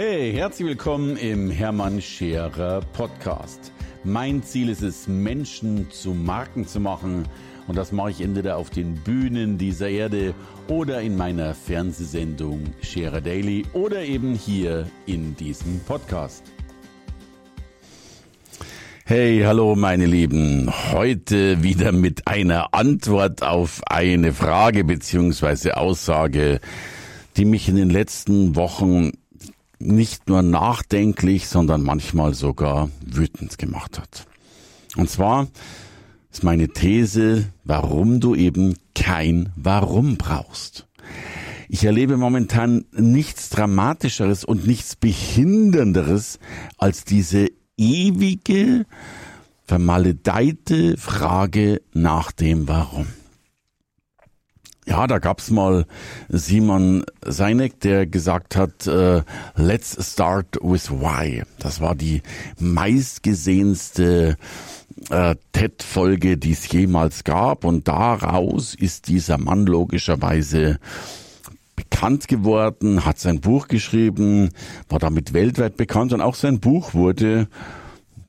Hey, 0.00 0.32
herzlich 0.32 0.68
willkommen 0.68 1.16
im 1.16 1.50
Hermann 1.50 2.00
Scherer 2.00 2.82
Podcast. 2.92 3.72
Mein 4.04 4.44
Ziel 4.44 4.68
ist 4.68 4.82
es, 4.82 5.08
Menschen 5.08 5.90
zu 5.90 6.14
Marken 6.14 6.68
zu 6.68 6.78
machen. 6.78 7.24
Und 7.66 7.76
das 7.76 7.90
mache 7.90 8.12
ich 8.12 8.20
entweder 8.20 8.58
auf 8.58 8.70
den 8.70 8.94
Bühnen 8.94 9.58
dieser 9.58 9.88
Erde 9.88 10.34
oder 10.68 11.00
in 11.00 11.16
meiner 11.16 11.52
Fernsehsendung 11.52 12.62
Scherer 12.80 13.20
Daily 13.20 13.64
oder 13.72 14.04
eben 14.04 14.34
hier 14.36 14.86
in 15.06 15.34
diesem 15.34 15.80
Podcast. 15.80 16.44
Hey, 19.04 19.40
hallo 19.44 19.74
meine 19.74 20.06
Lieben. 20.06 20.70
Heute 20.92 21.64
wieder 21.64 21.90
mit 21.90 22.28
einer 22.28 22.72
Antwort 22.72 23.42
auf 23.42 23.80
eine 23.88 24.32
Frage 24.32 24.84
beziehungsweise 24.84 25.76
Aussage, 25.76 26.60
die 27.36 27.44
mich 27.44 27.68
in 27.68 27.74
den 27.74 27.90
letzten 27.90 28.54
Wochen 28.54 29.10
nicht 29.78 30.28
nur 30.28 30.42
nachdenklich, 30.42 31.48
sondern 31.48 31.82
manchmal 31.82 32.34
sogar 32.34 32.90
wütend 33.04 33.58
gemacht 33.58 33.98
hat. 33.98 34.26
Und 34.96 35.08
zwar 35.10 35.48
ist 36.30 36.44
meine 36.44 36.68
These, 36.68 37.46
warum 37.64 38.20
du 38.20 38.34
eben 38.34 38.76
kein 38.94 39.50
Warum 39.56 40.16
brauchst. 40.16 40.86
Ich 41.68 41.84
erlebe 41.84 42.16
momentan 42.16 42.86
nichts 42.92 43.50
Dramatischeres 43.50 44.44
und 44.44 44.66
nichts 44.66 44.96
Behindernderes 44.96 46.38
als 46.78 47.04
diese 47.04 47.48
ewige, 47.76 48.86
vermaledeite 49.64 50.96
Frage 50.96 51.82
nach 51.92 52.32
dem 52.32 52.68
Warum. 52.68 53.06
Ja, 54.88 55.06
da 55.06 55.18
gab's 55.18 55.50
mal 55.50 55.84
Simon 56.30 57.04
Seinek, 57.22 57.78
der 57.80 58.06
gesagt 58.06 58.56
hat, 58.56 58.86
äh, 58.86 59.20
let's 59.54 59.98
start 60.00 60.58
with 60.62 60.90
why. 60.90 61.42
Das 61.58 61.82
war 61.82 61.94
die 61.94 62.22
meistgesehenste 62.58 64.38
äh, 65.10 65.34
TED-Folge, 65.52 66.38
die 66.38 66.52
es 66.52 66.72
jemals 66.72 67.24
gab. 67.24 67.66
Und 67.66 67.86
daraus 67.86 68.74
ist 68.74 69.08
dieser 69.08 69.36
Mann 69.36 69.66
logischerweise 69.66 70.78
bekannt 71.76 72.26
geworden, 72.26 73.04
hat 73.04 73.18
sein 73.18 73.42
Buch 73.42 73.68
geschrieben, 73.68 74.48
war 74.88 75.00
damit 75.00 75.34
weltweit 75.34 75.76
bekannt 75.76 76.14
und 76.14 76.22
auch 76.22 76.34
sein 76.34 76.60
Buch 76.60 76.94
wurde 76.94 77.46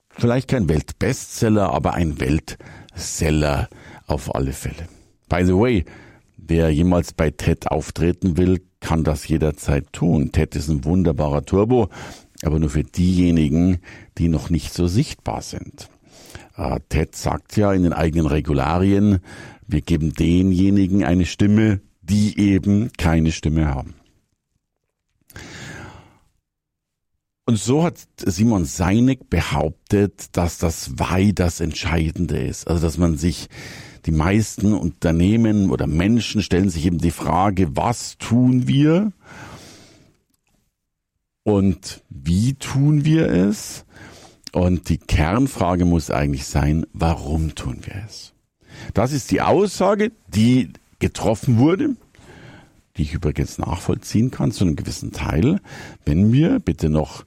vielleicht 0.09 0.49
kein 0.49 0.67
Weltbestseller, 0.67 1.71
aber 1.71 1.93
ein 1.93 2.19
Weltseller 2.19 3.69
auf 4.07 4.35
alle 4.35 4.51
Fälle. 4.51 4.89
By 5.29 5.45
the 5.45 5.53
way, 5.53 5.85
Wer 6.49 6.71
jemals 6.71 7.13
bei 7.13 7.29
TED 7.29 7.67
auftreten 7.67 8.35
will, 8.35 8.65
kann 8.79 9.03
das 9.03 9.27
jederzeit 9.27 9.93
tun. 9.93 10.31
TED 10.31 10.55
ist 10.55 10.67
ein 10.67 10.83
wunderbarer 10.83 11.45
Turbo, 11.45 11.89
aber 12.41 12.57
nur 12.57 12.71
für 12.71 12.83
diejenigen, 12.83 13.77
die 14.17 14.29
noch 14.29 14.49
nicht 14.49 14.73
so 14.73 14.87
sichtbar 14.87 15.43
sind. 15.43 15.89
Äh, 16.57 16.79
TED 16.89 17.15
sagt 17.15 17.55
ja 17.55 17.71
in 17.71 17.83
den 17.83 17.93
eigenen 17.93 18.25
Regularien, 18.25 19.19
wir 19.67 19.81
geben 19.81 20.11
denjenigen 20.13 21.03
eine 21.03 21.27
Stimme, 21.27 21.81
die 22.01 22.39
eben 22.39 22.89
keine 22.97 23.31
Stimme 23.31 23.67
haben. 23.67 23.93
Und 27.45 27.59
so 27.59 27.83
hat 27.83 27.99
Simon 28.17 28.65
Seinig 28.65 29.29
behauptet, 29.29 30.35
dass 30.35 30.57
das 30.57 30.97
Why 30.97 31.31
das 31.31 31.59
Entscheidende 31.59 32.39
ist. 32.39 32.67
Also, 32.67 32.81
dass 32.81 32.97
man 32.97 33.17
sich 33.17 33.49
die 34.05 34.11
meisten 34.11 34.73
Unternehmen 34.73 35.69
oder 35.69 35.87
Menschen 35.87 36.41
stellen 36.41 36.69
sich 36.69 36.85
eben 36.85 36.99
die 36.99 37.11
Frage, 37.11 37.75
was 37.75 38.17
tun 38.17 38.67
wir 38.67 39.11
und 41.43 42.03
wie 42.09 42.53
tun 42.53 43.05
wir 43.05 43.27
es? 43.29 43.85
Und 44.51 44.89
die 44.89 44.97
Kernfrage 44.97 45.85
muss 45.85 46.09
eigentlich 46.09 46.45
sein, 46.45 46.85
warum 46.93 47.55
tun 47.55 47.77
wir 47.83 48.03
es? 48.07 48.33
Das 48.93 49.11
ist 49.11 49.31
die 49.31 49.41
Aussage, 49.41 50.11
die 50.27 50.69
getroffen 50.99 51.57
wurde, 51.57 51.95
die 52.97 53.03
ich 53.03 53.13
übrigens 53.13 53.57
nachvollziehen 53.57 54.31
kann 54.31 54.51
zu 54.51 54.65
einem 54.65 54.75
gewissen 54.75 55.11
Teil, 55.11 55.59
wenn 56.05 56.31
wir 56.31 56.59
bitte 56.59 56.89
noch 56.89 57.25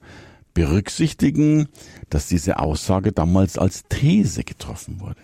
berücksichtigen, 0.53 1.67
dass 2.09 2.27
diese 2.27 2.59
Aussage 2.59 3.11
damals 3.11 3.57
als 3.57 3.83
These 3.89 4.43
getroffen 4.43 4.99
wurde. 4.99 5.21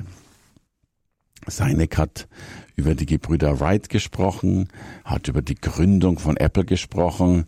Seinek 1.47 1.97
hat 1.97 2.27
über 2.75 2.95
die 2.95 3.05
Gebrüder 3.05 3.59
Wright 3.59 3.89
gesprochen, 3.89 4.69
hat 5.03 5.27
über 5.27 5.41
die 5.41 5.55
Gründung 5.55 6.19
von 6.19 6.37
Apple 6.37 6.65
gesprochen. 6.65 7.45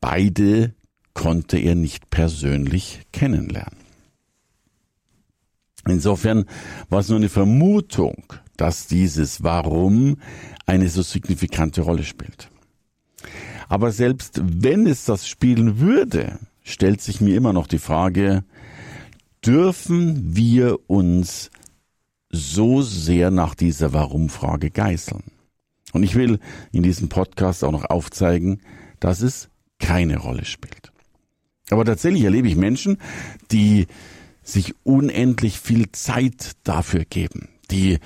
Beide 0.00 0.74
konnte 1.14 1.58
er 1.58 1.74
nicht 1.74 2.10
persönlich 2.10 3.02
kennenlernen. 3.12 3.78
Insofern 5.86 6.44
war 6.88 7.00
es 7.00 7.08
nur 7.08 7.18
eine 7.18 7.28
Vermutung, 7.28 8.24
dass 8.56 8.86
dieses 8.86 9.42
Warum 9.42 10.18
eine 10.66 10.88
so 10.88 11.02
signifikante 11.02 11.80
Rolle 11.80 12.04
spielt. 12.04 12.50
Aber 13.68 13.92
selbst 13.92 14.40
wenn 14.42 14.86
es 14.86 15.04
das 15.04 15.28
spielen 15.28 15.78
würde, 15.78 16.38
stellt 16.62 17.00
sich 17.00 17.20
mir 17.20 17.36
immer 17.36 17.52
noch 17.52 17.66
die 17.66 17.78
Frage, 17.78 18.44
dürfen 19.44 20.36
wir 20.36 20.78
uns 20.88 21.50
so 22.30 22.82
sehr 22.82 23.30
nach 23.30 23.54
dieser 23.54 23.92
Warum-Frage 23.92 24.70
geißeln. 24.70 25.24
Und 25.92 26.02
ich 26.02 26.14
will 26.14 26.38
in 26.72 26.82
diesem 26.82 27.08
Podcast 27.08 27.64
auch 27.64 27.72
noch 27.72 27.84
aufzeigen, 27.84 28.60
dass 29.00 29.22
es 29.22 29.48
keine 29.78 30.18
Rolle 30.18 30.44
spielt. 30.44 30.92
Aber 31.70 31.84
tatsächlich 31.84 32.24
erlebe 32.24 32.48
ich 32.48 32.56
Menschen, 32.56 32.98
die 33.50 33.86
sich 34.42 34.74
unendlich 34.84 35.58
viel 35.58 35.92
Zeit 35.92 36.52
dafür 36.64 37.04
geben, 37.04 37.48
die 37.70 37.98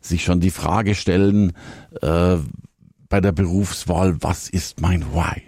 sich 0.00 0.24
schon 0.24 0.40
die 0.40 0.50
Frage 0.50 0.94
stellen 0.94 1.52
äh, 2.00 2.36
bei 3.08 3.20
der 3.20 3.32
Berufswahl, 3.32 4.16
was 4.20 4.48
ist 4.48 4.80
mein 4.80 5.04
Why? 5.12 5.42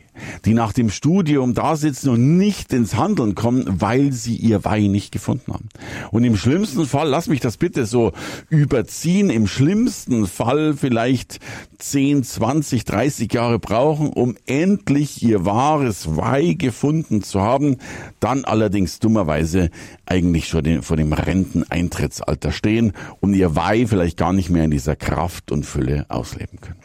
Die 0.45 0.55
nach 0.55 0.73
dem 0.73 0.91
Studium 0.91 1.55
da 1.55 1.77
sitzen 1.77 2.11
und 2.11 2.37
nicht 2.37 2.73
ins 2.73 2.97
Handeln 2.97 3.35
kommen, 3.35 3.65
weil 3.81 4.13
sie 4.13 4.37
ihr 4.37 4.65
Weih 4.65 4.89
nicht 4.89 5.13
gefunden 5.13 5.53
haben. 5.53 5.69
Und 6.11 6.25
im 6.25 6.37
schlimmsten 6.37 6.87
Fall, 6.87 7.09
lass 7.09 7.29
mich 7.29 7.41
das 7.41 7.57
bitte 7.57 7.87
so 7.87 8.13
überziehen, 8.49 9.31
im 9.31 9.47
schlimmsten 9.47 10.27
Fall 10.27 10.75
vielleicht 10.75 11.39
10, 11.79 12.23
20, 12.23 12.85
30 12.85 13.33
Jahre 13.33 13.59
brauchen, 13.59 14.09
um 14.09 14.37
endlich 14.47 15.23
ihr 15.23 15.45
wahres 15.45 16.17
Weih 16.17 16.55
gefunden 16.55 17.23
zu 17.23 17.41
haben, 17.41 17.77
dann 18.21 18.45
allerdings 18.45 18.99
dummerweise 18.99 19.71
eigentlich 20.07 20.49
schon 20.49 20.83
vor 20.83 20.97
dem 20.97 21.13
Renteneintrittsalter 21.13 22.53
stehen 22.53 22.93
und 23.21 23.35
ihr 23.35 23.57
Weih 23.57 23.87
vielleicht 23.87 24.17
gar 24.17 24.33
nicht 24.33 24.51
mehr 24.51 24.65
in 24.65 24.71
dieser 24.71 24.97
Kraft 24.97 25.51
und 25.51 25.67
Fülle 25.67 26.07
ausleben 26.09 26.61
können. 26.61 26.82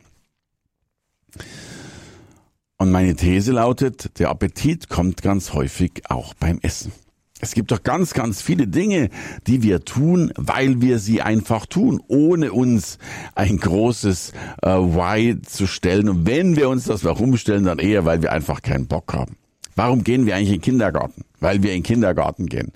Und 2.80 2.92
meine 2.92 3.16
These 3.16 3.54
lautet, 3.54 4.20
der 4.20 4.30
Appetit 4.30 4.88
kommt 4.88 5.24
ganz 5.24 5.54
häufig 5.54 6.04
auch 6.10 6.36
beim 6.36 6.60
Essen. 6.62 6.92
Es 7.40 7.54
gibt 7.54 7.72
doch 7.72 7.82
ganz, 7.82 8.14
ganz 8.14 8.42
viele 8.42 8.68
Dinge, 8.68 9.10
die 9.48 9.64
wir 9.64 9.84
tun, 9.84 10.32
weil 10.36 10.82
wir 10.82 11.00
sie 11.00 11.22
einfach 11.22 11.66
tun, 11.66 12.02
ohne 12.08 12.52
uns 12.52 13.00
ein 13.34 13.58
großes 13.58 14.34
äh, 14.62 14.70
Why 14.70 15.42
zu 15.42 15.66
stellen. 15.66 16.10
Und 16.10 16.28
wenn 16.28 16.56
wir 16.56 16.70
uns 16.70 16.86
das 16.86 17.04
Warum 17.04 17.38
stellen, 17.38 17.64
dann 17.64 17.80
eher, 17.80 18.06
weil 18.06 18.22
wir 18.22 18.32
einfach 18.32 18.62
keinen 18.62 18.88
Bock 18.88 19.14
haben. 19.14 19.38
Warum 19.76 20.04
gehen 20.04 20.26
wir 20.26 20.36
eigentlich 20.36 20.50
in 20.50 20.56
den 20.56 20.62
Kindergarten? 20.62 21.24
Weil 21.40 21.62
wir 21.62 21.72
in 21.72 21.78
den 21.78 21.84
Kindergarten 21.84 22.48
gehen. 22.48 22.72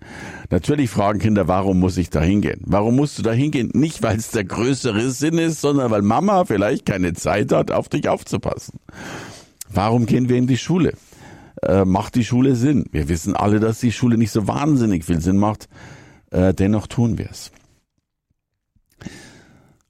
Natürlich 0.51 0.91
fragen 0.91 1.17
Kinder, 1.17 1.47
warum 1.47 1.79
muss 1.79 1.97
ich 1.97 2.11
da 2.11 2.22
hingehen? 2.22 2.61
Warum 2.66 2.95
musst 2.95 3.17
du 3.17 3.23
da 3.23 3.31
hingehen? 3.31 3.72
Nicht, 3.73 4.03
weil 4.03 4.17
es 4.17 4.29
der 4.29 4.44
größere 4.44 5.09
Sinn 5.09 5.40
ist, 5.40 5.61
sondern 5.61 5.90
weil 5.90 6.03
Mama 6.03 6.45
vielleicht 6.45 6.85
keine 6.85 7.13
Zeit 7.13 7.51
hat, 7.51 7.72
auf 7.72 7.90
dich 7.90 8.07
aufzupassen. 8.07 8.79
Warum 9.73 10.05
gehen 10.05 10.27
wir 10.29 10.37
in 10.37 10.47
die 10.47 10.57
Schule? 10.57 10.93
Äh, 11.61 11.85
macht 11.85 12.16
die 12.16 12.25
Schule 12.25 12.55
Sinn? 12.55 12.85
Wir 12.91 13.07
wissen 13.07 13.35
alle, 13.35 13.59
dass 13.59 13.79
die 13.79 13.91
Schule 13.91 14.17
nicht 14.17 14.31
so 14.31 14.47
wahnsinnig 14.47 15.05
viel 15.05 15.22
Sinn 15.22 15.37
macht. 15.37 15.69
Äh, 16.31 16.53
dennoch 16.53 16.87
tun 16.87 17.17
wir 17.17 17.29
es. 17.29 17.51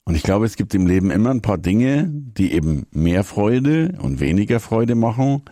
Und 0.04 0.14
ich 0.14 0.22
glaube, 0.22 0.46
es 0.46 0.56
gibt 0.56 0.74
im 0.74 0.86
Leben 0.86 1.10
immer 1.10 1.30
ein 1.30 1.42
paar 1.42 1.58
Dinge, 1.58 2.08
die 2.10 2.52
eben 2.52 2.86
mehr 2.90 3.24
Freude 3.24 3.94
und 4.00 4.20
weniger 4.20 4.60
Freude 4.60 4.94
machen. 4.94 5.42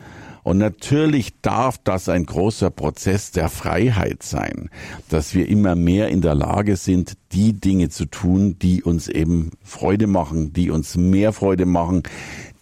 Und 0.51 0.59
natürlich 0.59 1.41
darf 1.43 1.79
das 1.79 2.09
ein 2.09 2.27
großer 2.27 2.71
Prozess 2.71 3.31
der 3.31 3.49
Freiheit 3.49 4.25
sein, 4.25 4.69
dass 5.09 5.33
wir 5.33 5.49
immer 5.49 5.77
mehr 5.77 6.09
in 6.09 6.23
der 6.23 6.35
Lage 6.35 6.75
sind, 6.75 7.17
die 7.31 7.53
Dinge 7.53 7.89
zu 7.89 8.05
tun, 8.07 8.59
die 8.59 8.83
uns 8.83 9.07
eben 9.07 9.53
Freude 9.63 10.09
machen, 10.09 10.53
die 10.53 10.71
uns 10.71 10.97
mehr 10.97 11.33
Freude 11.33 11.67
machen, 11.67 12.03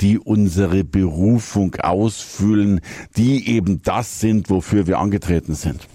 die 0.03 0.19
unsere 0.19 0.85
Berufung 0.85 1.77
ausfüllen, 1.77 2.83
die 3.17 3.49
eben 3.49 3.81
das 3.81 4.21
sind, 4.21 4.51
wofür 4.51 4.87
wir 4.87 4.99
angetreten 4.99 5.55
sind. 5.55 5.89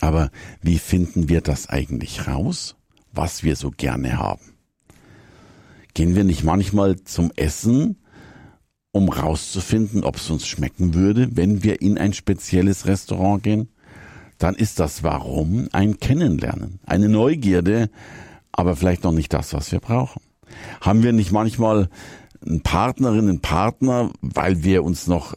Aber 0.00 0.30
wie 0.62 0.78
finden 0.78 1.28
wir 1.28 1.42
das 1.42 1.68
eigentlich 1.68 2.26
raus, 2.26 2.76
was 3.12 3.42
wir 3.42 3.56
so 3.56 3.70
gerne 3.70 4.16
haben? 4.16 4.54
Gehen 5.92 6.16
wir 6.16 6.24
nicht 6.24 6.44
manchmal 6.44 6.96
zum 7.04 7.30
Essen 7.36 7.98
um 8.92 9.08
rauszufinden, 9.08 10.04
ob 10.04 10.16
es 10.16 10.30
uns 10.30 10.46
schmecken 10.46 10.94
würde, 10.94 11.28
wenn 11.34 11.62
wir 11.62 11.80
in 11.80 11.98
ein 11.98 12.12
spezielles 12.12 12.86
Restaurant 12.86 13.42
gehen? 13.42 13.68
Dann 14.38 14.54
ist 14.54 14.80
das 14.80 15.02
Warum 15.02 15.68
ein 15.72 15.98
Kennenlernen, 15.98 16.78
eine 16.84 17.08
Neugierde, 17.08 17.90
aber 18.52 18.76
vielleicht 18.76 19.04
noch 19.04 19.12
nicht 19.12 19.32
das, 19.32 19.54
was 19.54 19.72
wir 19.72 19.80
brauchen. 19.80 20.20
Haben 20.80 21.02
wir 21.02 21.12
nicht 21.12 21.32
manchmal 21.32 21.88
einen 22.44 22.62
Partnerin, 22.62 23.28
einen 23.28 23.40
Partner, 23.40 24.10
weil 24.20 24.62
wir 24.64 24.84
uns 24.84 25.06
noch 25.06 25.34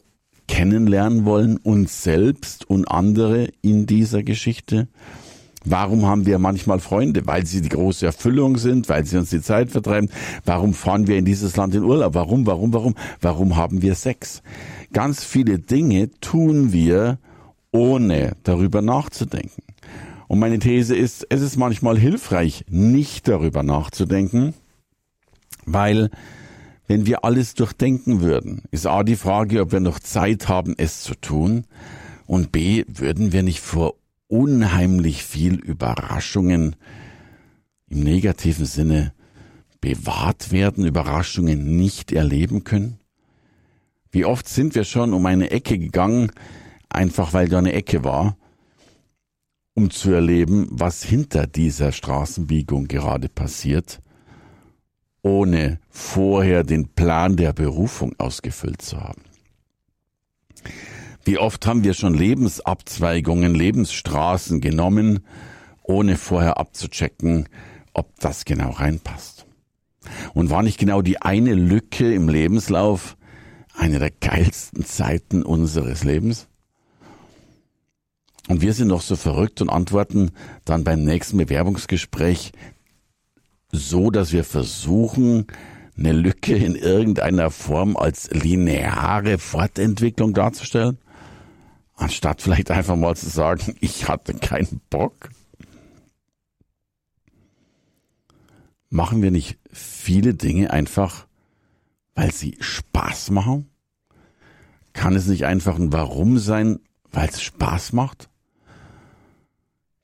kennenlernen 0.48 1.24
wollen, 1.24 1.56
uns 1.56 2.02
selbst 2.02 2.68
und 2.68 2.86
andere 2.86 3.48
in 3.62 3.86
dieser 3.86 4.22
Geschichte? 4.22 4.88
Warum 5.68 6.06
haben 6.06 6.26
wir 6.26 6.38
manchmal 6.38 6.78
Freunde? 6.78 7.26
Weil 7.26 7.44
sie 7.44 7.60
die 7.60 7.68
große 7.68 8.06
Erfüllung 8.06 8.56
sind, 8.56 8.88
weil 8.88 9.04
sie 9.04 9.18
uns 9.18 9.30
die 9.30 9.42
Zeit 9.42 9.72
vertreiben. 9.72 10.08
Warum 10.44 10.74
fahren 10.74 11.08
wir 11.08 11.18
in 11.18 11.24
dieses 11.24 11.56
Land 11.56 11.74
in 11.74 11.82
Urlaub? 11.82 12.14
Warum, 12.14 12.46
warum, 12.46 12.72
warum? 12.72 12.94
Warum 13.20 13.56
haben 13.56 13.82
wir 13.82 13.96
Sex? 13.96 14.42
Ganz 14.92 15.24
viele 15.24 15.58
Dinge 15.58 16.10
tun 16.20 16.72
wir, 16.72 17.18
ohne 17.72 18.36
darüber 18.44 18.80
nachzudenken. 18.80 19.62
Und 20.28 20.38
meine 20.38 20.60
These 20.60 20.94
ist, 20.94 21.26
es 21.30 21.42
ist 21.42 21.56
manchmal 21.56 21.98
hilfreich, 21.98 22.64
nicht 22.68 23.26
darüber 23.26 23.64
nachzudenken, 23.64 24.54
weil 25.64 26.10
wenn 26.86 27.06
wir 27.06 27.24
alles 27.24 27.54
durchdenken 27.54 28.20
würden, 28.20 28.62
ist 28.70 28.86
A 28.86 29.02
die 29.02 29.16
Frage, 29.16 29.60
ob 29.62 29.72
wir 29.72 29.80
noch 29.80 29.98
Zeit 29.98 30.48
haben, 30.48 30.74
es 30.78 31.02
zu 31.02 31.14
tun, 31.16 31.64
und 32.26 32.50
B, 32.50 32.84
würden 32.88 33.32
wir 33.32 33.42
nicht 33.42 33.60
vor 33.60 33.94
unheimlich 34.28 35.24
viel 35.24 35.54
Überraschungen 35.54 36.76
im 37.88 38.00
negativen 38.00 38.66
Sinne 38.66 39.12
bewahrt 39.80 40.50
werden, 40.52 40.84
Überraschungen 40.84 41.76
nicht 41.76 42.12
erleben 42.12 42.64
können? 42.64 42.98
Wie 44.10 44.24
oft 44.24 44.48
sind 44.48 44.74
wir 44.74 44.84
schon 44.84 45.12
um 45.12 45.26
eine 45.26 45.50
Ecke 45.50 45.78
gegangen, 45.78 46.32
einfach 46.88 47.32
weil 47.32 47.48
da 47.48 47.58
eine 47.58 47.72
Ecke 47.72 48.02
war, 48.02 48.36
um 49.74 49.90
zu 49.90 50.10
erleben, 50.10 50.68
was 50.70 51.02
hinter 51.02 51.46
dieser 51.46 51.92
Straßenbiegung 51.92 52.88
gerade 52.88 53.28
passiert, 53.28 54.00
ohne 55.22 55.80
vorher 55.90 56.64
den 56.64 56.88
Plan 56.88 57.36
der 57.36 57.52
Berufung 57.52 58.14
ausgefüllt 58.18 58.80
zu 58.80 59.00
haben. 59.00 59.22
Wie 61.26 61.38
oft 61.38 61.66
haben 61.66 61.82
wir 61.82 61.92
schon 61.92 62.14
Lebensabzweigungen, 62.14 63.52
Lebensstraßen 63.52 64.60
genommen, 64.60 65.24
ohne 65.82 66.16
vorher 66.16 66.56
abzuchecken, 66.56 67.48
ob 67.92 68.14
das 68.20 68.44
genau 68.44 68.70
reinpasst. 68.70 69.44
Und 70.34 70.50
war 70.50 70.62
nicht 70.62 70.78
genau 70.78 71.02
die 71.02 71.20
eine 71.20 71.54
Lücke 71.54 72.14
im 72.14 72.28
Lebenslauf 72.28 73.16
eine 73.74 73.98
der 73.98 74.12
geilsten 74.12 74.84
Zeiten 74.84 75.42
unseres 75.42 76.04
Lebens? 76.04 76.46
Und 78.46 78.60
wir 78.60 78.72
sind 78.72 78.86
noch 78.86 79.02
so 79.02 79.16
verrückt 79.16 79.60
und 79.60 79.68
antworten 79.68 80.30
dann 80.64 80.84
beim 80.84 81.02
nächsten 81.02 81.38
Bewerbungsgespräch 81.38 82.52
so, 83.72 84.12
dass 84.12 84.32
wir 84.32 84.44
versuchen, 84.44 85.48
eine 85.98 86.12
Lücke 86.12 86.54
in 86.54 86.76
irgendeiner 86.76 87.50
Form 87.50 87.96
als 87.96 88.30
lineare 88.30 89.38
Fortentwicklung 89.38 90.32
darzustellen? 90.32 90.98
Anstatt 91.96 92.42
vielleicht 92.42 92.70
einfach 92.70 92.94
mal 92.94 93.16
zu 93.16 93.28
sagen, 93.28 93.74
ich 93.80 94.06
hatte 94.06 94.34
keinen 94.34 94.80
Bock. 94.90 95.30
Machen 98.90 99.22
wir 99.22 99.30
nicht 99.30 99.58
viele 99.72 100.34
Dinge 100.34 100.70
einfach, 100.70 101.26
weil 102.14 102.32
sie 102.32 102.56
Spaß 102.60 103.30
machen? 103.30 103.70
Kann 104.92 105.16
es 105.16 105.26
nicht 105.26 105.46
einfach 105.46 105.76
ein 105.76 105.92
Warum 105.92 106.38
sein, 106.38 106.80
weil 107.12 107.28
es 107.28 107.42
Spaß 107.42 107.92
macht? 107.92 108.28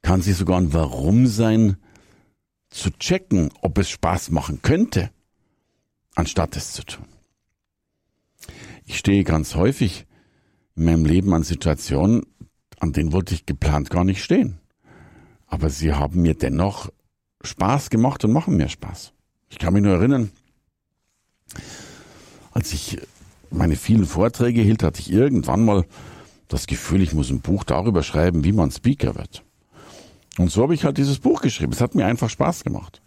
Kann 0.01 0.23
sie 0.23 0.33
sogar 0.33 0.59
ein 0.59 0.73
Warum 0.73 1.27
sein, 1.27 1.77
zu 2.71 2.91
checken, 2.91 3.51
ob 3.61 3.77
es 3.79 3.91
Spaß 3.91 4.31
machen 4.31 4.63
könnte, 4.63 5.11
anstatt 6.15 6.57
es 6.57 6.73
zu 6.73 6.85
tun? 6.85 7.07
Ich 8.85 8.99
stehe 8.99 9.25
ganz 9.25 9.55
häufig 9.55 10.07
in 10.77 10.85
meinem 10.85 11.05
Leben 11.05 11.33
an 11.35 11.43
Situationen, 11.43 12.23
an 12.79 12.93
denen 12.93 13.13
wollte 13.13 13.35
ich 13.35 13.47
geplant 13.47 13.91
gar 13.91 14.05
nicht 14.05 14.23
stehen. 14.23 14.59
Aber 15.47 15.71
sie 15.71 15.93
haben 15.93 16.23
mir 16.23 16.35
dennoch 16.35 16.91
Spaß 17.43 17.91
gemacht 17.91 18.25
und 18.25 18.33
machen 18.33 18.57
mir 18.57 18.69
Spaß. 18.69 19.13
Ich 19.51 19.59
kann 19.59 19.75
mich 19.75 19.83
nur 19.83 19.95
erinnern, 19.95 20.31
als 22.53 22.73
ich 22.73 22.99
meine 23.51 23.77
vielen 23.77 24.07
Vorträge 24.07 24.63
hielt, 24.63 24.83
hatte 24.83 25.01
ich 25.01 25.13
irgendwann 25.13 25.65
mal 25.65 25.85
das 26.49 26.67
Gefühl, 26.67 27.03
ich 27.03 27.13
muss 27.13 27.31
ein 27.31 27.41
Buch 27.41 27.65
darüber 27.65 28.03
schreiben, 28.03 28.45
wie 28.45 28.53
man 28.53 28.71
Speaker 28.71 29.15
wird. 29.15 29.45
Und 30.39 30.51
so 30.51 30.63
habe 30.63 30.75
ich 30.75 30.85
halt 30.85 30.99
dieses 30.99 31.19
Buch 31.19 31.43
geschrieben. 31.43 31.73
Es 31.73 31.81
hat 31.81 31.95
mir 31.95 32.07
einfach 32.07 32.31
Spaß 32.31 32.65
gemacht. 32.65 33.03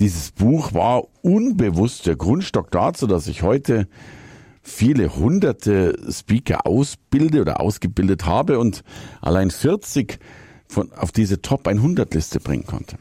Dieses 0.00 0.30
Buch 0.30 0.72
war 0.72 1.04
unbewusst 1.22 2.06
der 2.06 2.16
Grundstock 2.16 2.70
dazu, 2.70 3.06
dass 3.06 3.26
ich 3.26 3.42
heute 3.42 3.86
viele 4.62 5.16
hunderte 5.16 5.98
Speaker 6.10 6.66
ausbilde 6.66 7.40
oder 7.40 7.60
ausgebildet 7.60 8.26
habe 8.26 8.58
und 8.58 8.84
allein 9.20 9.50
40 9.50 10.18
von, 10.68 10.92
auf 10.92 11.12
diese 11.12 11.42
Top 11.42 11.66
100 11.66 12.14
Liste 12.14 12.40
bringen 12.40 12.64
konnte. 12.64 12.96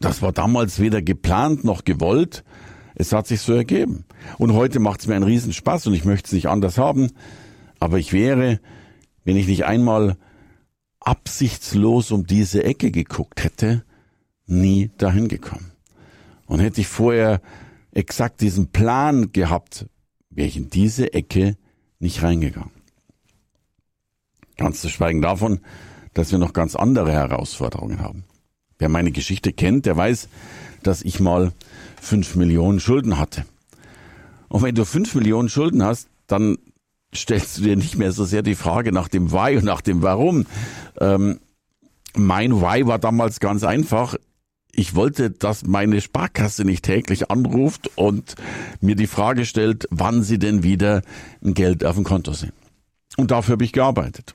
Das 0.00 0.22
war 0.22 0.32
damals 0.32 0.78
weder 0.78 1.02
geplant 1.02 1.64
noch 1.64 1.84
gewollt. 1.84 2.44
Es 2.94 3.12
hat 3.12 3.26
sich 3.26 3.40
so 3.40 3.52
ergeben. 3.52 4.04
Und 4.38 4.52
heute 4.52 4.78
macht 4.78 5.00
es 5.00 5.06
mir 5.06 5.16
einen 5.16 5.24
Riesenspaß 5.24 5.86
und 5.88 5.94
ich 5.94 6.04
möchte 6.04 6.26
es 6.26 6.32
nicht 6.32 6.48
anders 6.48 6.78
haben. 6.78 7.10
Aber 7.80 7.98
ich 7.98 8.12
wäre, 8.12 8.60
wenn 9.24 9.36
ich 9.36 9.46
nicht 9.46 9.64
einmal 9.64 10.16
absichtslos 11.00 12.12
um 12.12 12.26
diese 12.26 12.64
Ecke 12.64 12.90
geguckt 12.90 13.44
hätte, 13.44 13.84
nie 14.46 14.90
dahin 14.96 15.28
gekommen. 15.28 15.72
Und 16.46 16.60
hätte 16.60 16.80
ich 16.80 16.86
vorher 16.86 17.40
exakt 17.92 18.40
diesen 18.40 18.68
Plan 18.68 19.32
gehabt, 19.32 19.86
wäre 20.34 20.48
ich 20.48 20.56
in 20.56 20.70
diese 20.70 21.12
Ecke 21.12 21.56
nicht 21.98 22.22
reingegangen. 22.22 22.70
Ganz 24.56 24.80
zu 24.80 24.88
schweigen 24.88 25.22
davon, 25.22 25.60
dass 26.12 26.30
wir 26.30 26.38
noch 26.38 26.52
ganz 26.52 26.76
andere 26.76 27.12
Herausforderungen 27.12 28.00
haben. 28.00 28.24
Wer 28.78 28.88
meine 28.88 29.12
Geschichte 29.12 29.52
kennt, 29.52 29.86
der 29.86 29.96
weiß, 29.96 30.28
dass 30.82 31.02
ich 31.02 31.20
mal 31.20 31.52
fünf 32.00 32.34
Millionen 32.36 32.80
Schulden 32.80 33.18
hatte. 33.18 33.44
Und 34.48 34.62
wenn 34.62 34.74
du 34.74 34.84
fünf 34.84 35.14
Millionen 35.14 35.48
Schulden 35.48 35.82
hast, 35.82 36.08
dann 36.26 36.58
stellst 37.14 37.58
du 37.58 37.62
dir 37.62 37.76
nicht 37.76 37.96
mehr 37.96 38.12
so 38.12 38.24
sehr 38.24 38.42
die 38.42 38.54
Frage 38.54 38.92
nach 38.92 39.08
dem 39.08 39.32
Why 39.32 39.56
und 39.56 39.64
nach 39.64 39.80
dem 39.80 40.02
Warum. 40.02 40.46
Ähm, 41.00 41.40
mein 42.16 42.60
Why 42.60 42.86
war 42.86 42.98
damals 42.98 43.40
ganz 43.40 43.64
einfach 43.64 44.16
ich 44.76 44.94
wollte, 44.94 45.30
dass 45.30 45.66
meine 45.66 46.00
Sparkasse 46.00 46.64
nicht 46.64 46.84
täglich 46.84 47.30
anruft 47.30 47.90
und 47.96 48.34
mir 48.80 48.96
die 48.96 49.06
Frage 49.06 49.44
stellt, 49.44 49.86
wann 49.90 50.22
sie 50.22 50.38
denn 50.38 50.62
wieder 50.62 51.02
ein 51.44 51.54
Geld 51.54 51.84
auf 51.84 51.94
dem 51.94 52.04
Konto 52.04 52.32
sehen. 52.32 52.52
Und 53.16 53.30
dafür 53.30 53.52
habe 53.52 53.64
ich 53.64 53.72
gearbeitet. 53.72 54.34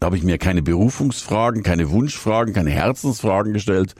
Da 0.00 0.06
habe 0.06 0.16
ich 0.16 0.22
mir 0.22 0.38
keine 0.38 0.62
Berufungsfragen, 0.62 1.64
keine 1.64 1.90
Wunschfragen, 1.90 2.54
keine 2.54 2.70
Herzensfragen 2.70 3.52
gestellt, 3.52 3.94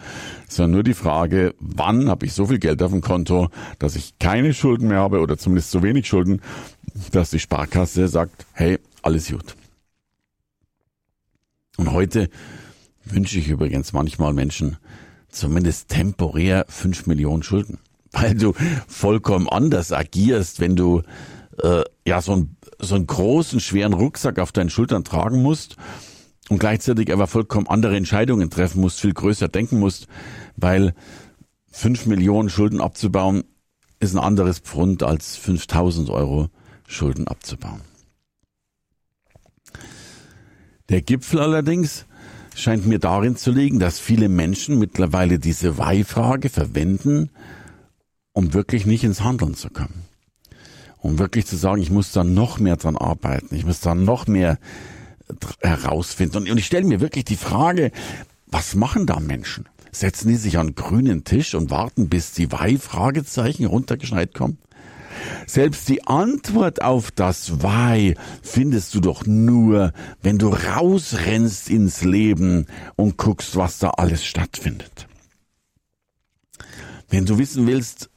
sondern 0.48 0.72
nur 0.72 0.82
die 0.84 0.94
Frage, 0.94 1.54
wann 1.58 2.08
habe 2.08 2.26
ich 2.26 2.34
so 2.34 2.46
viel 2.46 2.58
Geld 2.58 2.82
auf 2.82 2.92
dem 2.92 3.00
Konto, 3.00 3.48
dass 3.80 3.96
ich 3.96 4.18
keine 4.20 4.54
Schulden 4.54 4.88
mehr 4.88 5.00
habe 5.00 5.20
oder 5.20 5.36
zumindest 5.38 5.72
so 5.72 5.82
wenig 5.82 6.06
Schulden, 6.06 6.40
dass 7.10 7.30
die 7.30 7.40
Sparkasse 7.40 8.06
sagt, 8.06 8.46
hey, 8.52 8.78
alles 9.02 9.28
gut. 9.28 9.56
Und 11.76 11.92
heute 11.92 12.28
wünsche 13.04 13.38
ich 13.38 13.48
übrigens 13.48 13.92
manchmal 13.92 14.32
Menschen, 14.32 14.76
zumindest 15.28 15.88
temporär 15.88 16.66
fünf 16.68 17.06
Millionen 17.06 17.42
Schulden. 17.42 17.78
Weil 18.12 18.34
du 18.34 18.54
vollkommen 18.86 19.48
anders 19.48 19.92
agierst, 19.92 20.60
wenn 20.60 20.76
du 20.76 21.02
äh, 21.62 21.82
ja 22.06 22.20
so, 22.22 22.36
ein, 22.36 22.56
so 22.78 22.94
einen 22.94 23.06
großen, 23.06 23.60
schweren 23.60 23.92
Rucksack 23.92 24.38
auf 24.38 24.52
deinen 24.52 24.70
Schultern 24.70 25.04
tragen 25.04 25.42
musst 25.42 25.76
und 26.48 26.58
gleichzeitig 26.58 27.12
aber 27.12 27.26
vollkommen 27.26 27.66
andere 27.66 27.96
Entscheidungen 27.96 28.50
treffen 28.50 28.80
musst, 28.80 29.00
viel 29.00 29.12
größer 29.12 29.48
denken 29.48 29.78
musst, 29.78 30.06
weil 30.56 30.94
fünf 31.70 32.06
Millionen 32.06 32.48
Schulden 32.48 32.80
abzubauen 32.80 33.44
ist 34.00 34.14
ein 34.14 34.22
anderes 34.22 34.60
Pfund 34.60 35.02
als 35.02 35.36
5000 35.36 36.08
Euro 36.10 36.48
Schulden 36.86 37.28
abzubauen. 37.28 37.82
Der 40.88 41.02
Gipfel 41.02 41.40
allerdings 41.40 42.06
scheint 42.58 42.86
mir 42.86 42.98
darin 42.98 43.36
zu 43.36 43.52
liegen, 43.52 43.78
dass 43.78 44.00
viele 44.00 44.28
Menschen 44.28 44.78
mittlerweile 44.78 45.38
diese 45.38 45.78
Why-Frage 45.78 46.48
verwenden, 46.48 47.30
um 48.32 48.54
wirklich 48.54 48.86
nicht 48.86 49.04
ins 49.04 49.22
Handeln 49.22 49.54
zu 49.54 49.70
kommen. 49.70 50.04
Um 51.00 51.18
wirklich 51.18 51.46
zu 51.46 51.56
sagen, 51.56 51.80
ich 51.80 51.90
muss 51.90 52.12
da 52.12 52.24
noch 52.24 52.58
mehr 52.58 52.76
dran 52.76 52.96
arbeiten, 52.96 53.54
ich 53.54 53.64
muss 53.64 53.80
da 53.80 53.94
noch 53.94 54.26
mehr 54.26 54.58
herausfinden. 55.60 56.50
Und 56.50 56.58
ich 56.58 56.66
stelle 56.66 56.86
mir 56.86 57.00
wirklich 57.00 57.24
die 57.24 57.36
Frage, 57.36 57.92
was 58.46 58.74
machen 58.74 59.06
da 59.06 59.20
Menschen? 59.20 59.66
Setzen 59.92 60.28
die 60.28 60.36
sich 60.36 60.58
an 60.58 60.74
grünen 60.74 61.24
Tisch 61.24 61.54
und 61.54 61.70
warten, 61.70 62.08
bis 62.08 62.32
die 62.32 62.50
Why-Fragezeichen 62.50 63.66
runtergeschneit 63.66 64.34
kommen? 64.34 64.58
Selbst 65.46 65.88
die 65.88 66.06
Antwort 66.06 66.82
auf 66.82 67.10
das 67.10 67.62
Why 67.62 68.14
findest 68.42 68.94
du 68.94 69.00
doch 69.00 69.26
nur, 69.26 69.92
wenn 70.22 70.38
du 70.38 70.48
rausrennst 70.48 71.70
ins 71.70 72.02
Leben 72.04 72.66
und 72.96 73.16
guckst, 73.16 73.56
was 73.56 73.78
da 73.78 73.90
alles 73.90 74.24
stattfindet. 74.24 75.06
Wenn 77.08 77.24
du 77.24 77.38
wissen 77.38 77.66
willst, 77.66 78.10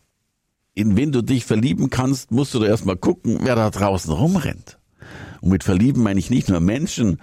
in 0.74 0.96
wen 0.98 1.12
du 1.12 1.22
dich 1.22 1.46
verlieben 1.46 1.89
kannst, 1.89 2.31
musst 2.31 2.53
du 2.53 2.60
doch 2.60 2.67
erstmal 2.67 2.98
gucken, 2.98 3.39
wer 3.41 3.55
da 3.55 3.70
draußen 3.70 4.12
rumrennt. 4.12 4.77
Und 5.41 5.50
mit 5.50 5.63
Verlieben 5.63 6.03
meine 6.03 6.20
ich 6.20 6.29
nicht 6.29 6.50
nur 6.50 6.60
Menschen, 6.60 7.20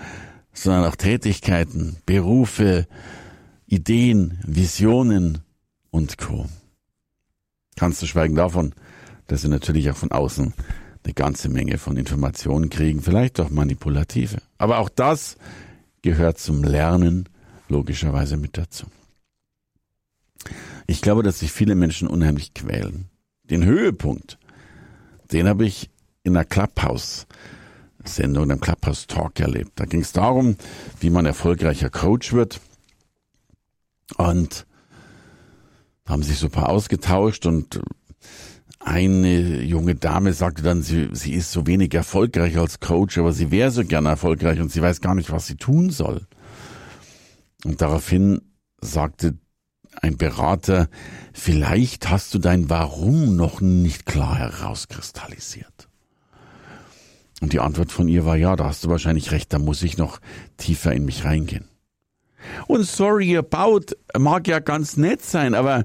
sondern 0.53 0.85
auch 0.85 0.97
Tätigkeiten, 0.97 1.97
Berufe, 2.05 2.87
Ideen, 3.67 4.39
Visionen 4.45 5.39
und 5.91 6.19
Co. 6.19 6.47
Kannst 7.77 8.03
du 8.03 8.07
schweigen 8.07 8.35
davon, 8.35 8.75
dass 9.29 9.43
sie 9.43 9.49
natürlich 9.49 9.89
auch 9.91 9.97
von 9.97 10.11
außen 10.11 10.55
eine 11.05 11.15
ganze 11.15 11.49
Menge 11.49 11.79
von 11.79 11.97
Informationen 11.97 12.71
kriegen, 12.71 13.01
vielleicht 13.01 13.39
auch 13.41 13.51
manipulative. 13.51 14.39
Aber 14.59 14.79
auch 14.79 14.89
das 14.89 15.37
gehört 16.03 16.39
zum 16.39 16.65
Lernen 16.65 17.29
logischerweise 17.69 18.37
mit 18.37 18.59
dazu. 18.59 18.87
Ich 20.87 21.03
glaube, 21.03 21.23
dass 21.23 21.39
sich 21.39 21.53
viele 21.53 21.77
Menschen 21.77 22.09
unheimlich 22.09 22.55
quälen. 22.55 23.09
Den 23.45 23.65
Höhepunkt, 23.65 24.39
den 25.33 25.47
habe 25.47 25.67
ich 25.67 25.91
in 26.23 26.35
einer 26.37 26.45
Clubhouse-Sendung, 26.45 28.51
einem 28.51 28.61
Clubhouse-Talk 28.61 29.39
erlebt. 29.41 29.73
Da 29.77 29.85
ging 29.85 30.01
es 30.01 30.13
darum, 30.13 30.57
wie 31.01 31.11
man 31.11 31.27
erfolgreicher 31.27 31.91
Coach 31.91 32.33
wird. 32.33 32.61
Und 34.17 34.67
haben 36.07 36.23
sich 36.23 36.39
so 36.39 36.47
ein 36.47 36.53
paar 36.53 36.71
ausgetauscht 36.71 37.45
und 37.45 37.83
eine 38.89 39.63
junge 39.63 39.95
Dame 39.95 40.33
sagte 40.33 40.63
dann, 40.63 40.83
sie, 40.83 41.09
sie 41.13 41.33
ist 41.33 41.53
so 41.53 41.67
wenig 41.67 41.95
erfolgreich 41.95 42.59
als 42.59 42.81
Coach, 42.81 43.19
aber 43.19 43.33
sie 43.33 43.51
wäre 43.51 43.71
so 43.71 43.85
gerne 43.85 44.09
erfolgreich 44.09 44.61
und 44.61 44.73
sie 44.73 44.83
weiß 44.83 45.01
gar 45.01 45.15
nicht, 45.15 45.31
was 45.31 45.47
sie 45.47 45.57
tun 45.57 45.91
soll. 45.91 46.27
Und 47.65 47.81
daraufhin 47.81 48.41
sagte 48.81 49.39
ein 50.01 50.17
Berater, 50.17 50.89
vielleicht 51.33 52.11
hast 52.11 52.35
du 52.35 52.39
dein 52.39 52.71
Warum 52.71 53.37
noch 53.37 53.61
nicht 53.61 54.07
klar 54.07 54.37
herauskristallisiert. 54.37 55.89
Und 57.41 57.53
die 57.53 57.61
Antwort 57.61 57.93
von 57.93 58.09
ihr 58.09 58.25
war, 58.25 58.37
ja, 58.37 58.57
da 58.57 58.67
hast 58.67 58.85
du 58.85 58.89
wahrscheinlich 58.89 59.31
recht, 59.31 59.53
da 59.53 59.59
muss 59.59 59.83
ich 59.83 59.97
noch 59.97 60.21
tiefer 60.57 60.93
in 60.93 61.05
mich 61.05 61.25
reingehen. 61.25 61.69
Und 62.67 62.85
sorry 62.85 63.37
about 63.37 63.95
mag 64.17 64.49
ja 64.49 64.59
ganz 64.61 64.97
nett 64.97 65.23
sein, 65.23 65.55
aber 65.55 65.85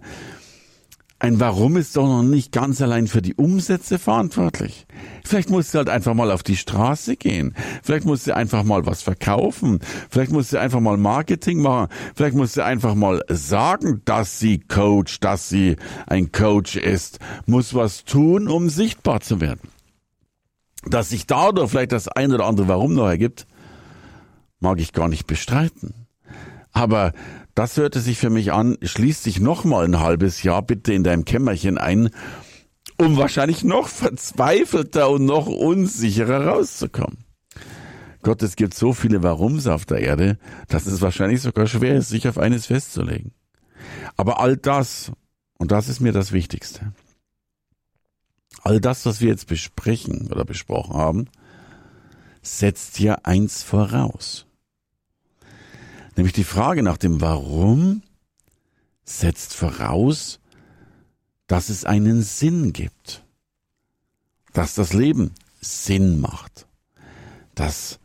ein 1.24 1.39
Warum 1.39 1.77
ist 1.77 1.96
doch 1.96 2.06
noch 2.06 2.22
nicht 2.22 2.51
ganz 2.51 2.82
allein 2.82 3.08
für 3.08 3.22
die 3.22 3.36
Umsätze 3.36 3.98
verantwortlich. 3.98 4.86
Vielleicht 5.24 5.50
musst 5.50 5.74
du 5.74 5.77
halt 5.77 5.88
einfach 5.88 6.13
mal 6.13 6.30
auf 6.30 6.44
die 6.44 6.58
Straße 6.58 7.15
gehen. 7.15 7.56
Vielleicht 7.82 8.06
musst 8.06 8.27
du 8.27 8.36
einfach 8.36 8.65
mal 8.65 8.86
was 8.86 9.01
verkaufen. 9.01 9.80
Vielleicht 10.10 10.34
musst 10.34 10.51
du 10.51 10.60
einfach 10.60 10.82
mal 10.82 10.98
Marketing 10.98 11.62
machen. 11.62 11.88
Vielleicht 12.13 12.36
musst 12.36 12.58
du 12.58 12.65
einfach 12.65 12.94
mal 12.94 13.24
sagen, 13.30 14.01
dass 14.03 14.38
sie 14.38 14.60
Coach, 14.60 15.22
dass 15.22 15.48
sie 15.48 15.77
ein 16.08 16.34
Coach 16.34 16.75
ist. 16.75 17.20
Muss 17.46 17.74
was 17.74 18.03
tun, 18.03 18.50
um 18.50 18.68
sichtbar 18.68 19.22
zu 19.22 19.39
werden. 19.39 19.70
Dass 20.86 21.08
sich 21.08 21.25
dadurch 21.25 21.70
vielleicht 21.72 21.94
das 21.94 22.10
ein 22.10 22.34
oder 22.34 22.46
andere 22.46 22.68
Warum 22.68 22.96
noch 22.96 23.08
ergibt, 23.08 23.48
mag 24.60 24.77
ich 24.82 24.92
gar 24.92 25.08
nicht 25.08 25.25
bestreiten. 25.25 25.94
Aber 26.74 27.13
das 27.55 27.77
hörte 27.77 28.00
sich 28.00 28.17
für 28.17 28.29
mich 28.29 28.51
an, 28.51 28.77
schließ 28.81 29.24
dich 29.24 29.39
noch 29.39 29.63
mal 29.63 29.86
ein 29.86 30.00
halbes 30.00 30.43
Jahr 30.43 30.62
bitte 30.62 30.93
in 30.93 31.03
deinem 31.03 31.25
Kämmerchen 31.25 31.77
ein, 31.77 32.10
um 32.98 33.17
wahrscheinlich 33.17 33.63
noch 33.63 33.88
verzweifelter 33.88 35.10
und 35.10 35.25
noch 35.25 35.48
unsicherer 35.48 36.48
rauszukommen. 36.48 37.25
Gott, 38.24 38.41
es 38.41 38.55
gibt 38.55 38.74
so 38.74 38.93
viele 38.93 39.22
Warums 39.22 39.67
auf 39.67 39.86
der 39.86 40.00
Erde, 40.00 40.38
dass 40.69 40.88
es 40.88 41.01
wahrscheinlich 41.01 41.41
sogar 41.41 41.67
schwer 41.67 41.95
ist, 41.95 42.10
sich 42.10 42.27
auf 42.27 42.38
eines 42.38 42.67
festzulegen. 42.67 43.33
Aber 44.15 44.39
all 44.39 44.55
das, 44.55 45.12
und 45.57 45.72
das 45.72 45.89
ist 45.89 46.00
mir 46.00 46.13
das 46.13 46.31
Wichtigste, 46.31 46.93
all 48.62 48.79
das, 48.79 49.05
was 49.05 49.19
wir 49.19 49.27
jetzt 49.27 49.48
besprechen 49.48 50.31
oder 50.31 50.45
besprochen 50.45 50.95
haben, 50.95 51.25
setzt 52.41 52.95
hier 52.98 53.25
eins 53.25 53.62
voraus. 53.62 54.45
Nämlich 56.15 56.34
die 56.34 56.43
Frage 56.43 56.84
nach 56.84 56.98
dem 56.98 57.22
Warum 57.22 58.01
setzt 59.03 59.53
voraus, 59.53 60.39
dass 61.48 61.70
es 61.70 61.86
einen 61.86 62.22
Sinn 62.22 62.74
gibt, 62.74 63.24
dass 64.53 64.75
das 64.75 64.93
Leben 64.93 65.32
Sinn 65.60 66.20
macht, 66.20 66.67
dass 67.55 68.00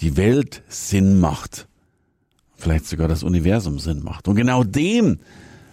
die 0.00 0.16
Welt 0.16 0.62
Sinn 0.68 1.18
macht, 1.20 1.66
vielleicht 2.56 2.86
sogar 2.86 3.08
das 3.08 3.22
Universum 3.22 3.78
Sinn 3.78 4.02
macht. 4.02 4.28
Und 4.28 4.36
genau 4.36 4.64
dem 4.64 5.20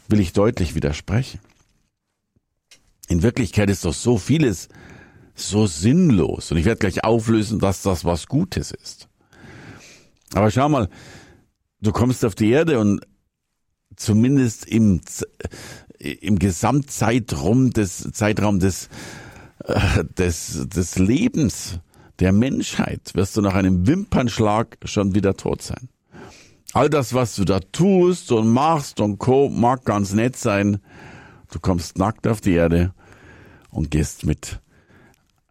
will 0.07 0.19
ich 0.19 0.33
deutlich 0.33 0.75
widersprechen. 0.75 1.39
In 3.07 3.21
Wirklichkeit 3.21 3.69
ist 3.69 3.85
doch 3.85 3.93
so 3.93 4.17
vieles 4.17 4.69
so 5.35 5.67
sinnlos. 5.67 6.51
Und 6.51 6.57
ich 6.57 6.65
werde 6.65 6.79
gleich 6.79 7.03
auflösen, 7.03 7.59
dass 7.59 7.81
das 7.81 8.05
was 8.05 8.27
Gutes 8.27 8.71
ist. 8.71 9.07
Aber 10.33 10.49
schau 10.49 10.69
mal, 10.69 10.89
du 11.85 11.91
kommst 11.91 12.25
auf 12.25 12.35
die 12.35 12.49
Erde 12.49 12.79
und 12.79 13.01
zumindest 13.95 14.65
im, 14.65 15.01
im 15.99 16.39
Gesamtzeitraum 16.39 17.71
des, 17.71 18.11
Zeitraum 18.11 18.59
des, 18.59 18.89
äh, 19.63 20.03
des, 20.17 20.67
des 20.67 20.97
Lebens 20.97 21.79
der 22.19 22.31
Menschheit 22.31 23.11
wirst 23.13 23.35
du 23.35 23.41
nach 23.41 23.55
einem 23.55 23.87
Wimpernschlag 23.87 24.77
schon 24.85 25.15
wieder 25.15 25.35
tot 25.35 25.61
sein. 25.61 25.89
All 26.73 26.89
das, 26.89 27.13
was 27.13 27.35
du 27.35 27.45
da 27.45 27.59
tust 27.59 28.31
und 28.31 28.49
machst 28.49 28.99
und 28.99 29.17
co, 29.17 29.49
mag 29.49 29.85
ganz 29.85 30.13
nett 30.13 30.35
sein. 30.35 30.79
Du 31.51 31.59
kommst 31.59 31.97
nackt 31.97 32.27
auf 32.27 32.41
die 32.41 32.53
Erde 32.53 32.93
und 33.69 33.91
gehst 33.91 34.25
mit 34.25 34.59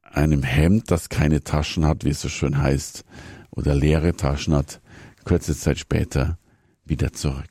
einem 0.02 0.42
Hemd, 0.42 0.90
das 0.90 1.08
keine 1.08 1.42
Taschen 1.42 1.86
hat, 1.86 2.04
wie 2.04 2.10
es 2.10 2.20
so 2.20 2.28
schön 2.28 2.58
heißt, 2.58 3.04
oder 3.50 3.74
leere 3.74 4.14
Taschen 4.14 4.54
hat, 4.54 4.80
kurze 5.24 5.56
Zeit 5.56 5.78
später 5.78 6.38
wieder 6.84 7.12
zurück. 7.12 7.48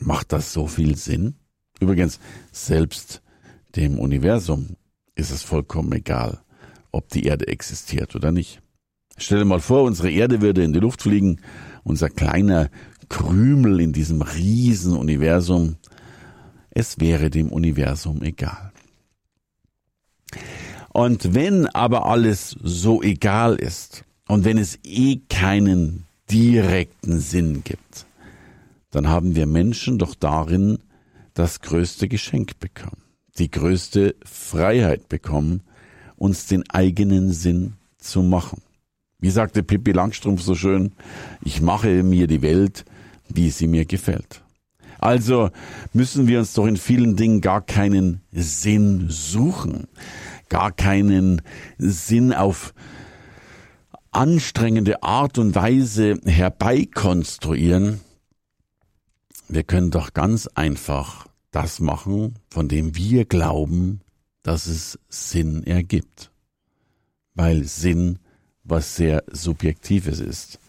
Macht 0.00 0.32
das 0.32 0.52
so 0.52 0.66
viel 0.66 0.96
Sinn? 0.96 1.34
Übrigens, 1.80 2.20
selbst 2.52 3.22
dem 3.76 3.98
Universum 3.98 4.76
ist 5.14 5.30
es 5.30 5.42
vollkommen 5.42 5.92
egal, 5.92 6.42
ob 6.92 7.08
die 7.10 7.24
Erde 7.24 7.48
existiert 7.48 8.14
oder 8.14 8.32
nicht. 8.32 8.60
Stell 9.18 9.38
dir 9.38 9.44
mal 9.44 9.60
vor, 9.60 9.84
unsere 9.84 10.10
Erde 10.10 10.42
würde 10.42 10.62
in 10.62 10.72
die 10.72 10.80
Luft 10.80 11.02
fliegen, 11.02 11.40
unser 11.84 12.10
kleiner 12.10 12.70
Krümel 13.08 13.80
in 13.80 13.92
diesem 13.92 14.20
riesen 14.22 14.96
Universum. 14.96 15.76
Es 16.70 17.00
wäre 17.00 17.30
dem 17.30 17.48
Universum 17.48 18.22
egal. 18.22 18.72
Und 20.92 21.34
wenn 21.34 21.66
aber 21.66 22.06
alles 22.06 22.56
so 22.62 23.02
egal 23.02 23.56
ist 23.56 24.04
und 24.28 24.44
wenn 24.44 24.58
es 24.58 24.78
eh 24.82 25.20
keinen 25.28 26.05
direkten 26.30 27.20
Sinn 27.20 27.62
gibt, 27.64 28.06
dann 28.90 29.08
haben 29.08 29.36
wir 29.36 29.46
Menschen 29.46 29.98
doch 29.98 30.14
darin 30.14 30.78
das 31.34 31.60
größte 31.60 32.08
Geschenk 32.08 32.58
bekommen, 32.60 33.02
die 33.38 33.50
größte 33.50 34.14
Freiheit 34.24 35.08
bekommen, 35.08 35.62
uns 36.16 36.46
den 36.46 36.68
eigenen 36.70 37.32
Sinn 37.32 37.74
zu 37.98 38.22
machen. 38.22 38.62
Wie 39.18 39.30
sagte 39.30 39.62
Pippi 39.62 39.92
Langstrumpf 39.92 40.42
so 40.42 40.54
schön, 40.54 40.92
ich 41.42 41.60
mache 41.60 42.02
mir 42.02 42.26
die 42.26 42.42
Welt, 42.42 42.84
wie 43.28 43.50
sie 43.50 43.66
mir 43.66 43.84
gefällt. 43.84 44.42
Also 44.98 45.50
müssen 45.92 46.26
wir 46.26 46.38
uns 46.38 46.54
doch 46.54 46.66
in 46.66 46.76
vielen 46.76 47.16
Dingen 47.16 47.40
gar 47.40 47.60
keinen 47.60 48.22
Sinn 48.32 49.06
suchen, 49.08 49.88
gar 50.48 50.72
keinen 50.72 51.42
Sinn 51.78 52.32
auf 52.32 52.72
anstrengende 54.16 55.02
Art 55.02 55.36
und 55.36 55.54
Weise 55.54 56.18
herbeikonstruieren. 56.24 58.00
Wir 59.46 59.62
können 59.62 59.90
doch 59.90 60.14
ganz 60.14 60.46
einfach 60.54 61.26
das 61.50 61.80
machen, 61.80 62.38
von 62.48 62.66
dem 62.68 62.96
wir 62.96 63.26
glauben, 63.26 64.00
dass 64.42 64.66
es 64.66 64.98
Sinn 65.10 65.64
ergibt. 65.64 66.30
Weil 67.34 67.64
Sinn 67.64 68.18
was 68.64 68.96
sehr 68.96 69.22
Subjektives 69.30 70.18
ist 70.18 70.60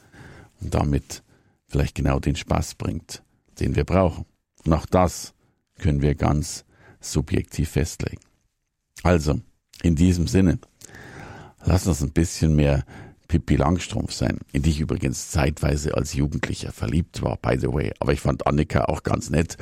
und 0.59 0.73
damit 0.73 1.23
vielleicht 1.67 1.95
genau 1.95 2.19
den 2.19 2.35
Spaß 2.35 2.75
bringt, 2.75 3.23
den 3.61 3.75
wir 3.75 3.85
brauchen. 3.85 4.25
Und 4.65 4.73
auch 4.73 4.85
das 4.85 5.33
können 5.79 6.01
wir 6.01 6.15
ganz 6.15 6.65
subjektiv 6.99 7.69
festlegen. 7.69 8.21
Also, 9.03 9.39
in 9.83 9.95
diesem 9.95 10.27
Sinne, 10.27 10.59
lass 11.63 11.87
uns 11.87 12.01
ein 12.01 12.11
bisschen 12.11 12.55
mehr 12.55 12.83
Pippi 13.27 13.55
Langstrumpf 13.55 14.13
sein, 14.13 14.39
in 14.51 14.61
die 14.61 14.69
ich 14.69 14.79
übrigens 14.79 15.31
zeitweise 15.31 15.95
als 15.95 16.13
Jugendlicher 16.13 16.71
verliebt 16.71 17.21
war, 17.21 17.37
by 17.37 17.57
the 17.59 17.71
way. 17.71 17.91
Aber 17.99 18.13
ich 18.13 18.21
fand 18.21 18.47
Annika 18.47 18.85
auch 18.85 19.03
ganz 19.03 19.29
nett. 19.29 19.57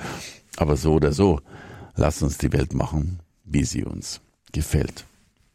Aber 0.58 0.78
so 0.78 0.94
oder 0.94 1.12
so, 1.12 1.42
lass 1.96 2.22
uns 2.22 2.38
die 2.38 2.54
Welt 2.54 2.74
machen, 2.74 3.20
wie 3.44 3.64
sie 3.64 3.84
uns 3.84 4.22
gefällt. 4.52 5.06